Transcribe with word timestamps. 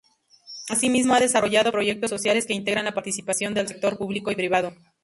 Asimismo, 0.67 1.13
ha 1.13 1.19
desarrollado 1.19 1.71
proyectos 1.71 2.09
sociales 2.09 2.47
que 2.47 2.55
integran 2.55 2.85
la 2.85 2.95
participación 2.95 3.53
del 3.53 3.67
sector 3.67 3.99
público 3.99 4.31
y 4.31 4.35
privado. 4.35 4.73